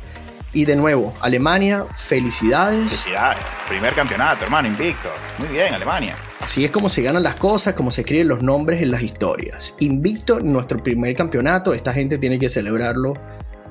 Y 0.54 0.66
de 0.66 0.76
nuevo, 0.76 1.14
Alemania, 1.22 1.86
felicidades. 1.96 2.86
Felicidades. 2.86 3.44
Primer 3.68 3.96
campeonato, 3.96 4.46
hermano, 4.46 4.68
invicto. 4.68 5.10
Muy 5.40 5.50
bien, 5.50 5.74
Alemania. 5.74 6.16
Así 6.40 6.64
es 6.64 6.70
como 6.70 6.88
se 6.88 7.02
ganan 7.02 7.24
las 7.24 7.36
cosas, 7.36 7.74
como 7.74 7.90
se 7.90 8.02
escriben 8.02 8.28
los 8.28 8.44
nombres 8.44 8.82
en 8.82 8.92
las 8.92 9.02
historias. 9.02 9.76
Invicto 9.80 10.40
nuestro 10.40 10.82
primer 10.84 11.16
campeonato, 11.16 11.74
esta 11.74 11.92
gente 11.92 12.20
tiene 12.20 12.38
que 12.38 12.48
celebrarlo 12.48 13.16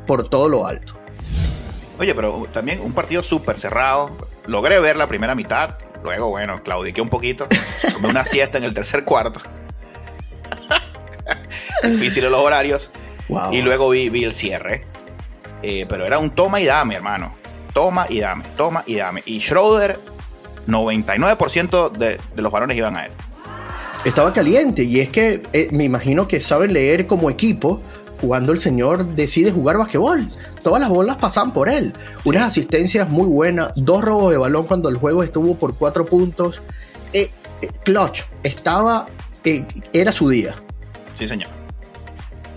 por 0.04 0.28
todo 0.28 0.48
lo 0.48 0.66
alto. 0.66 1.03
Oye, 1.98 2.14
pero 2.14 2.46
también 2.52 2.80
un 2.80 2.92
partido 2.92 3.22
súper 3.22 3.56
cerrado. 3.56 4.10
Logré 4.46 4.80
ver 4.80 4.96
la 4.96 5.06
primera 5.06 5.34
mitad. 5.34 5.76
Luego, 6.02 6.30
bueno, 6.30 6.62
claudiqué 6.62 7.00
un 7.00 7.08
poquito. 7.08 7.46
Tomé 7.92 8.08
una 8.08 8.24
siesta 8.24 8.58
en 8.58 8.64
el 8.64 8.74
tercer 8.74 9.04
cuarto. 9.04 9.40
Difíciles 11.82 12.30
los 12.30 12.40
horarios. 12.40 12.90
Wow. 13.28 13.52
Y 13.52 13.62
luego 13.62 13.90
vi, 13.90 14.10
vi 14.10 14.24
el 14.24 14.32
cierre. 14.32 14.84
Eh, 15.62 15.86
pero 15.88 16.04
era 16.04 16.18
un 16.18 16.30
toma 16.30 16.60
y 16.60 16.66
dame, 16.66 16.96
hermano. 16.96 17.34
Toma 17.72 18.06
y 18.08 18.20
dame, 18.20 18.44
toma 18.56 18.84
y 18.86 18.96
dame. 18.96 19.22
Y 19.24 19.40
Schroeder, 19.40 19.98
99% 20.66 21.92
de, 21.92 22.20
de 22.34 22.42
los 22.42 22.52
balones 22.52 22.76
iban 22.76 22.96
a 22.96 23.06
él. 23.06 23.12
Estaba 24.04 24.32
caliente 24.34 24.82
y 24.82 25.00
es 25.00 25.08
que 25.08 25.42
eh, 25.54 25.68
me 25.70 25.84
imagino 25.84 26.28
que 26.28 26.38
saben 26.38 26.74
leer 26.74 27.06
como 27.06 27.30
equipo 27.30 27.80
cuando 28.26 28.52
el 28.52 28.58
señor 28.58 29.14
decide 29.14 29.52
jugar 29.52 29.78
basquetbol. 29.78 30.28
Todas 30.62 30.80
las 30.80 30.88
bolas 30.88 31.16
pasaban 31.16 31.52
por 31.52 31.68
él. 31.68 31.92
Unas 32.24 32.48
asistencias 32.48 33.08
muy 33.08 33.26
buenas, 33.26 33.72
dos 33.76 34.02
robos 34.02 34.32
de 34.32 34.38
balón 34.38 34.66
cuando 34.66 34.88
el 34.88 34.96
juego 34.96 35.22
estuvo 35.22 35.54
por 35.56 35.74
cuatro 35.74 36.06
puntos. 36.06 36.60
Eh, 37.12 37.30
eh, 37.60 37.68
clutch, 37.84 38.22
estaba, 38.42 39.06
eh, 39.44 39.66
era 39.92 40.10
su 40.10 40.28
día. 40.28 40.56
Sí, 41.12 41.26
señor. 41.26 41.50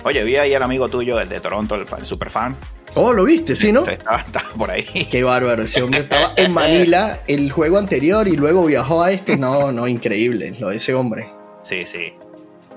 Oye, 0.04 0.24
vi 0.24 0.38
ahí 0.38 0.54
al 0.54 0.64
amigo 0.64 0.88
tuyo, 0.88 1.20
el 1.20 1.28
de 1.28 1.40
Toronto, 1.40 1.76
el, 1.76 1.86
el 1.98 2.06
super 2.06 2.30
fan. 2.30 2.56
Oh, 2.96 3.14
lo 3.14 3.26
viste, 3.26 3.56
¿sí, 3.56 3.72
no? 3.72 3.84
Sí, 3.84 3.92
estaba, 3.92 4.20
estaba 4.20 4.50
por 4.58 4.72
ahí. 4.72 4.84
Qué 5.12 5.24
bárbaro, 5.24 5.64
ese 5.64 5.84
hombre 5.84 6.00
estaba 6.00 6.34
en 6.38 6.52
Manila 6.52 7.20
el 7.28 7.52
juego 7.52 7.78
anterior 7.78 8.28
y 8.28 8.36
luego 8.36 8.66
viajó 8.66 9.04
a 9.04 9.12
este. 9.12 9.38
No, 9.38 9.72
no, 9.72 9.88
increíble 9.88 10.54
lo 10.60 10.70
de 10.70 10.78
ese 10.78 10.94
hombre. 10.94 11.30
Sí, 11.62 11.86
sí. 11.86 12.14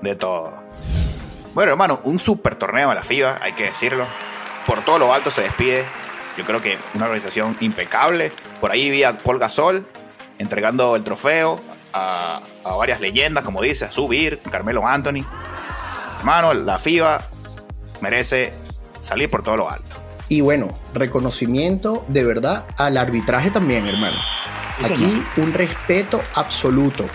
De 0.01 0.15
todo. 0.15 0.61
Bueno, 1.53 1.71
hermano, 1.71 1.99
un 2.03 2.19
super 2.19 2.55
torneo 2.55 2.89
de 2.89 2.95
la 2.95 3.03
FIBA, 3.03 3.39
hay 3.41 3.53
que 3.53 3.63
decirlo. 3.65 4.05
Por 4.65 4.81
todo 4.81 4.99
lo 4.99 5.13
alto 5.13 5.31
se 5.31 5.41
despide. 5.41 5.83
Yo 6.37 6.45
creo 6.45 6.61
que 6.61 6.77
una 6.93 7.05
organización 7.05 7.57
impecable. 7.59 8.31
Por 8.61 8.71
ahí 8.71 8.89
vi 8.89 9.03
a 9.03 9.17
Paul 9.17 9.37
Gasol 9.37 9.85
entregando 10.39 10.95
el 10.95 11.03
trofeo 11.03 11.59
a, 11.93 12.41
a 12.63 12.75
varias 12.75 13.01
leyendas, 13.01 13.43
como 13.43 13.61
dice, 13.61 13.85
a 13.85 13.91
Subir, 13.91 14.39
Carmelo 14.49 14.87
Anthony. 14.87 15.25
Hermano, 16.19 16.53
la 16.53 16.79
FIBA 16.79 17.27
merece 17.99 18.53
salir 19.01 19.29
por 19.29 19.43
todo 19.43 19.57
lo 19.57 19.69
alto. 19.69 19.97
Y 20.29 20.39
bueno, 20.39 20.69
reconocimiento 20.93 22.05
de 22.07 22.23
verdad 22.23 22.65
al 22.77 22.95
arbitraje 22.95 23.51
también, 23.51 23.87
hermano. 23.87 24.17
Sí, 24.79 24.93
Aquí 24.93 25.23
un 25.35 25.53
respeto 25.53 26.23
absoluto. 26.33 27.05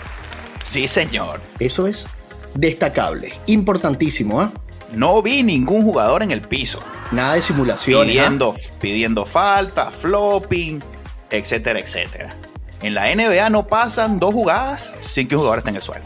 Sí, 0.61 0.87
señor. 0.87 1.41
Eso 1.57 1.87
es 1.87 2.07
destacable, 2.57 3.33
importantísimo, 3.45 4.41
¿ah? 4.41 4.51
No 4.91 5.21
vi 5.21 5.43
ningún 5.43 5.83
jugador 5.83 6.23
en 6.23 6.31
el 6.31 6.41
piso. 6.41 6.79
Nada 7.11 7.33
de 7.35 7.41
simulaciones. 7.41 8.15
¿ah? 8.17 8.19
pidiendo, 8.19 8.55
pidiendo 8.81 9.25
falta, 9.25 9.91
flopping, 9.91 10.81
etcétera, 11.29 11.79
etcétera. 11.79 12.35
En 12.81 12.93
la 12.93 13.13
NBA 13.13 13.49
no 13.49 13.67
pasan 13.67 14.19
dos 14.19 14.33
jugadas 14.33 14.95
sin 15.09 15.27
que 15.27 15.35
un 15.35 15.39
jugador 15.41 15.59
esté 15.59 15.71
en 15.71 15.75
el 15.77 15.81
suelo. 15.81 16.05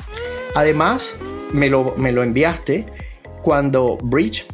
Además, 0.55 1.15
me 1.51 1.69
lo, 1.69 1.93
me 1.97 2.11
lo 2.11 2.23
enviaste 2.23 2.85
cuando 3.43 3.97
Bridge, 4.01 4.45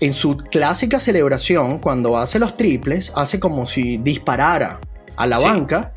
en 0.00 0.12
su 0.12 0.36
clásica 0.36 0.98
celebración, 0.98 1.78
cuando 1.78 2.16
hace 2.16 2.38
los 2.38 2.56
triples, 2.56 3.12
hace 3.14 3.40
como 3.40 3.66
si 3.66 3.96
disparara 3.98 4.78
a 5.16 5.26
la 5.26 5.38
Sí. 5.38 5.44
banca, 5.44 5.94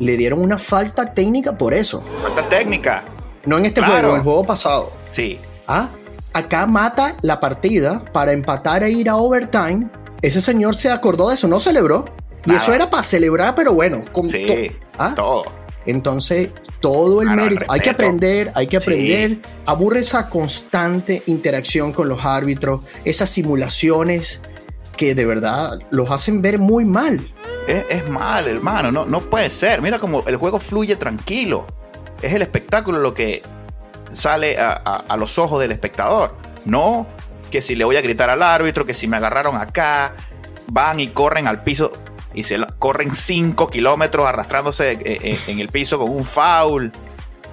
le 0.00 0.16
dieron 0.16 0.40
una 0.40 0.58
falta 0.58 1.14
técnica 1.14 1.56
por 1.56 1.72
eso. 1.74 2.02
Falta 2.22 2.48
técnica. 2.48 3.04
No 3.46 3.58
en 3.58 3.66
este 3.66 3.80
Claro. 3.80 3.92
juego, 3.94 4.08
en 4.10 4.16
el 4.16 4.22
juego 4.22 4.44
pasado. 4.44 4.92
Sí. 5.10 5.38
Ah, 5.66 5.90
acá 6.32 6.66
mata 6.66 7.16
la 7.22 7.40
partida 7.40 8.02
para 8.12 8.32
empatar 8.32 8.82
e 8.82 8.90
ir 8.90 9.08
a 9.08 9.16
overtime. 9.16 9.88
Ese 10.22 10.40
señor 10.40 10.76
se 10.76 10.90
acordó 10.90 11.28
de 11.28 11.34
eso, 11.36 11.48
no 11.48 11.60
celebró. 11.60 12.04
Y 12.44 12.50
Nada. 12.50 12.62
eso 12.62 12.72
era 12.74 12.90
para 12.90 13.02
celebrar, 13.04 13.54
pero 13.54 13.72
bueno, 13.74 14.02
con 14.12 14.28
Sí. 14.28 14.46
to- 14.46 14.54
¿Ah? 14.98 15.12
Todo. 15.14 15.44
Entonces, 15.86 16.50
todo 16.80 17.22
el 17.22 17.30
mérito. 17.30 17.64
Hay 17.68 17.80
que 17.80 17.90
aprender, 17.90 18.52
hay 18.54 18.66
que 18.66 18.78
Sí. 18.80 18.84
aprender. 18.90 19.38
Aburre 19.66 20.00
esa 20.00 20.28
constante 20.28 21.22
interacción 21.26 21.92
con 21.92 22.08
los 22.08 22.24
árbitros, 22.24 22.82
esas 23.04 23.30
simulaciones 23.30 24.40
que 24.96 25.14
de 25.14 25.24
verdad 25.24 25.78
los 25.90 26.10
hacen 26.10 26.42
ver 26.42 26.58
muy 26.58 26.84
mal. 26.84 27.32
es, 27.66 28.08
mal, 28.08 28.48
hermano. 28.48 28.90
No, 28.90 29.06
no 29.06 29.20
puede 29.20 29.48
ser. 29.50 29.80
Mira 29.80 29.98
cómo 30.00 30.24
el 30.26 30.34
juego 30.36 30.58
fluye 30.58 30.96
tranquilo. 30.96 31.66
Es 32.22 32.32
el 32.32 32.42
espectáculo 32.42 32.98
lo 32.98 33.14
que 33.14 33.42
sale 34.12 34.56
a, 34.58 35.16
los 35.18 35.38
ojos 35.38 35.60
del 35.60 35.72
espectador. 35.72 36.34
No 36.64 37.06
que 37.50 37.60
si 37.60 37.74
le 37.74 37.84
voy 37.84 37.96
a 37.96 38.00
gritar 38.00 38.30
al 38.30 38.42
árbitro, 38.42 38.86
que 38.86 38.94
si 38.94 39.08
me 39.08 39.16
agarraron 39.16 39.56
acá, 39.56 40.14
van 40.68 41.00
y 41.00 41.08
corren 41.08 41.48
al 41.48 41.64
piso 41.64 41.90
y 42.32 42.44
se 42.44 42.64
corren 42.78 43.14
5 43.14 43.68
kilómetros 43.68 44.26
arrastrándose 44.26 44.92
eh, 44.92 44.98
eh, 45.04 45.38
en, 45.48 45.58
el 45.58 45.68
piso 45.68 45.98
con 45.98 46.10
un 46.10 46.24
foul. 46.24 46.92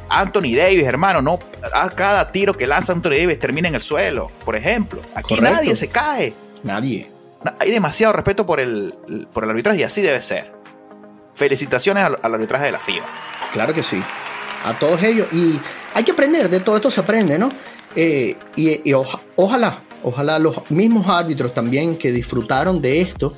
Anthony 0.10 0.56
Davis, 0.56 0.86
hermano, 0.86 1.22
no 1.22 1.40
a 1.74 1.90
cada 1.90 2.32
tiro 2.32 2.56
que 2.56 2.66
lanza 2.66 2.94
Anthony 2.94 3.10
Davis 3.20 3.40
termina 3.40 3.68
en 3.68 3.76
el 3.76 3.82
suelo, 3.82 4.32
por 4.46 4.56
ejemplo. 4.56 5.02
Aquí 5.16 5.36
nadie 5.42 5.76
se 5.76 5.90
cae. 5.90 6.34
Nadie. 6.64 7.12
Hay 7.60 7.72
demasiado 7.72 8.14
respeto 8.14 8.46
por 8.46 8.60
el, 8.60 9.28
por 9.34 9.44
el 9.44 9.50
arbitraje 9.50 9.80
y 9.80 9.84
así 9.84 10.02
debe 10.02 10.22
ser. 10.22 10.54
Felicitaciones 11.34 12.04
al, 12.04 12.18
arbitraje 12.22 12.66
de 12.66 12.72
la 12.72 12.80
FIBA. 12.80 13.06
Claro 13.52 13.74
que 13.74 13.84
sí. 13.84 14.02
A 14.64 14.78
todos 14.80 15.02
ellos. 15.04 15.28
Y 15.32 15.60
hay 15.94 16.04
que 16.04 16.12
aprender, 16.12 16.50
de 16.50 16.60
todo 16.60 16.76
esto 16.76 16.92
se 16.92 17.02
aprende, 17.02 17.38
¿no? 17.38 17.52
Eh, 17.96 18.36
y, 18.56 18.94
ojalá, 19.36 19.84
ojalá 20.04 20.40
los 20.40 20.70
mismos 20.70 21.08
árbitros 21.08 21.54
también 21.54 21.98
que 21.98 22.12
disfrutaron 22.12 22.82
de 22.82 23.02
esto 23.02 23.34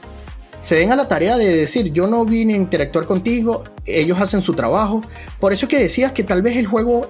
se 0.59 0.75
den 0.75 0.91
a 0.91 0.95
la 0.95 1.07
tarea 1.07 1.37
de 1.37 1.55
decir, 1.55 1.91
yo 1.93 2.07
no 2.07 2.25
vine 2.25 2.53
a 2.53 2.57
interactuar 2.57 3.05
contigo, 3.05 3.63
ellos 3.85 4.19
hacen 4.19 4.41
su 4.41 4.53
trabajo. 4.53 5.01
Por 5.39 5.53
eso 5.53 5.67
que 5.67 5.79
decías 5.79 6.11
que 6.11 6.23
tal 6.23 6.41
vez 6.41 6.57
el 6.57 6.67
juego 6.67 7.09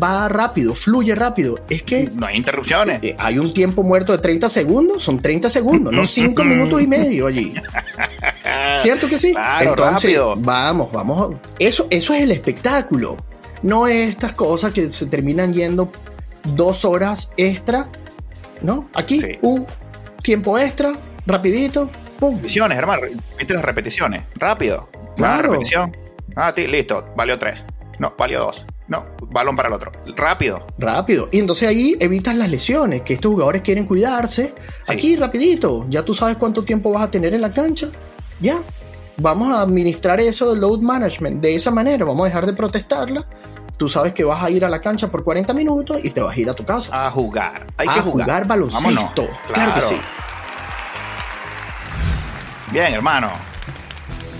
va 0.00 0.28
rápido, 0.28 0.74
fluye 0.74 1.14
rápido. 1.14 1.58
Es 1.68 1.82
que... 1.82 2.10
No 2.14 2.26
hay 2.26 2.36
interrupciones. 2.36 3.00
Eh, 3.02 3.16
hay 3.18 3.38
un 3.38 3.52
tiempo 3.54 3.82
muerto 3.82 4.12
de 4.12 4.18
30 4.18 4.50
segundos, 4.50 5.02
son 5.02 5.18
30 5.18 5.50
segundos, 5.50 5.92
no 5.92 6.06
5 6.06 6.44
minutos 6.44 6.82
y 6.82 6.86
medio 6.86 7.26
allí. 7.26 7.54
¿Cierto 8.76 9.08
que 9.08 9.18
sí? 9.18 9.32
Claro, 9.32 9.70
Entonces, 9.70 10.02
rápido. 10.02 10.36
vamos, 10.36 10.92
vamos. 10.92 11.36
Eso, 11.58 11.86
eso 11.90 12.14
es 12.14 12.22
el 12.22 12.32
espectáculo. 12.32 13.16
No 13.62 13.86
es 13.86 14.10
estas 14.10 14.32
cosas 14.32 14.72
que 14.72 14.90
se 14.90 15.06
terminan 15.06 15.52
yendo 15.52 15.90
dos 16.54 16.84
horas 16.84 17.32
extra. 17.36 17.88
¿No? 18.62 18.88
Aquí, 18.94 19.38
un 19.40 19.66
tiempo 20.22 20.58
extra, 20.58 20.92
rapidito, 21.26 21.88
pum. 22.18 22.34
Repeticiones, 22.36 22.76
hermano. 22.76 23.02
Viste 23.38 23.54
las 23.54 23.64
repeticiones. 23.64 24.24
Rápido. 24.34 24.88
Claro. 25.16 25.52
repetición. 25.52 25.96
Ah, 26.36 26.52
ti, 26.54 26.66
listo. 26.66 27.06
Valió 27.16 27.38
tres. 27.38 27.64
No, 27.98 28.14
valió 28.18 28.40
dos. 28.40 28.66
No, 28.88 29.06
balón 29.30 29.54
para 29.54 29.68
el 29.68 29.74
otro. 29.74 29.92
Rápido. 30.16 30.66
Rápido. 30.76 31.28
Y 31.30 31.38
entonces 31.38 31.68
ahí 31.68 31.96
evitas 32.00 32.34
las 32.34 32.50
lesiones, 32.50 33.02
que 33.02 33.14
estos 33.14 33.30
jugadores 33.30 33.62
quieren 33.62 33.86
cuidarse. 33.86 34.52
Aquí, 34.88 35.14
rapidito. 35.16 35.86
Ya 35.88 36.04
tú 36.04 36.14
sabes 36.14 36.36
cuánto 36.36 36.64
tiempo 36.64 36.90
vas 36.90 37.04
a 37.04 37.10
tener 37.10 37.32
en 37.32 37.40
la 37.40 37.52
cancha. 37.52 37.88
Ya. 38.40 38.60
Vamos 39.20 39.52
a 39.52 39.60
administrar 39.60 40.18
eso 40.18 40.54
de 40.54 40.58
load 40.58 40.80
management 40.80 41.42
de 41.42 41.54
esa 41.54 41.70
manera. 41.70 42.06
Vamos 42.06 42.22
a 42.22 42.24
dejar 42.24 42.46
de 42.46 42.54
protestarla. 42.54 43.22
Tú 43.76 43.86
sabes 43.86 44.14
que 44.14 44.24
vas 44.24 44.42
a 44.42 44.48
ir 44.50 44.64
a 44.64 44.70
la 44.70 44.80
cancha 44.80 45.10
por 45.10 45.24
40 45.24 45.52
minutos 45.52 46.00
y 46.02 46.08
te 46.08 46.22
vas 46.22 46.34
a 46.34 46.40
ir 46.40 46.48
a 46.48 46.54
tu 46.54 46.64
casa. 46.64 47.06
A 47.06 47.10
jugar. 47.10 47.66
Hay 47.76 47.88
que 47.88 48.00
jugar. 48.00 48.26
jugar 48.26 48.46
baloncesto. 48.46 49.28
Claro 49.52 49.74
que 49.74 49.82
sí. 49.82 49.96
Bien, 52.72 52.94
hermano. 52.94 53.30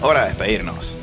Hora 0.01 0.23
de 0.23 0.29
despedirnos. 0.29 0.97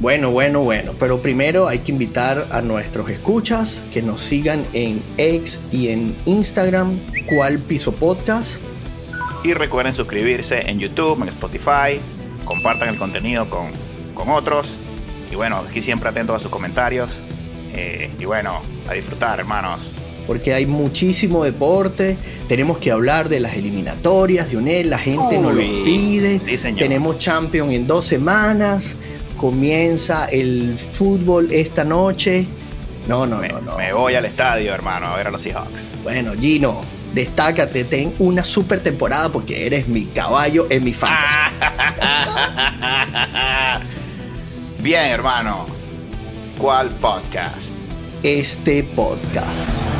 Bueno, 0.00 0.30
bueno, 0.30 0.60
bueno. 0.60 0.92
Pero 0.98 1.20
primero 1.20 1.68
hay 1.68 1.80
que 1.80 1.92
invitar 1.92 2.46
a 2.50 2.62
nuestros 2.62 3.10
escuchas 3.10 3.82
que 3.92 4.00
nos 4.00 4.22
sigan 4.22 4.66
en 4.72 5.02
X 5.18 5.60
y 5.70 5.88
en 5.88 6.16
Instagram, 6.24 6.98
cual 7.28 7.58
piso 7.58 7.92
podcast. 7.92 8.56
Y 9.44 9.52
recuerden 9.52 9.92
suscribirse 9.92 10.70
en 10.70 10.78
YouTube, 10.78 11.20
en 11.22 11.28
Spotify. 11.28 12.00
Compartan 12.48 12.88
el 12.88 12.96
contenido 12.96 13.48
con, 13.48 13.70
con 14.14 14.30
otros. 14.30 14.78
Y 15.30 15.34
bueno, 15.34 15.62
aquí 15.68 15.82
siempre 15.82 16.08
atento 16.08 16.34
a 16.34 16.40
sus 16.40 16.50
comentarios. 16.50 17.22
Eh, 17.74 18.10
y 18.18 18.24
bueno, 18.24 18.62
a 18.88 18.94
disfrutar, 18.94 19.38
hermanos. 19.38 19.92
Porque 20.26 20.54
hay 20.54 20.66
muchísimo 20.66 21.44
deporte. 21.44 22.16
Tenemos 22.48 22.78
que 22.78 22.90
hablar 22.90 23.28
de 23.28 23.40
las 23.40 23.54
eliminatorias 23.54 24.50
de 24.50 24.56
UNED. 24.56 24.86
La 24.86 24.98
gente 24.98 25.38
nos 25.38 25.54
lo 25.54 25.60
pide. 25.60 26.38
Tenemos 26.74 27.18
Champion 27.18 27.70
en 27.72 27.86
dos 27.86 28.06
semanas 28.06 28.96
comienza 29.38 30.26
el 30.26 30.76
fútbol 30.76 31.48
esta 31.50 31.84
noche. 31.84 32.46
No, 33.06 33.26
no, 33.26 33.38
me, 33.38 33.48
no, 33.48 33.60
no. 33.62 33.78
Me 33.78 33.92
voy 33.94 34.14
al 34.14 34.26
estadio, 34.26 34.74
hermano, 34.74 35.06
a 35.06 35.16
ver 35.16 35.28
a 35.28 35.30
los 35.30 35.40
Seahawks. 35.40 35.92
Bueno, 36.02 36.32
Gino, 36.38 36.82
destácate, 37.18 37.82
ten 37.82 38.14
una 38.20 38.44
super 38.44 38.80
temporada 38.80 39.28
porque 39.28 39.66
eres 39.66 39.88
mi 39.88 40.06
caballo 40.06 40.68
en 40.70 40.84
mi 40.84 40.94
fantasy. 40.94 41.36
Bien, 44.82 45.06
hermano. 45.06 45.66
¿Cuál 46.56 46.90
podcast? 46.90 47.76
Este 48.22 48.84
podcast. 48.84 49.97